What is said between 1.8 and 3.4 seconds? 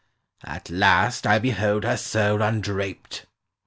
her soul undraped!"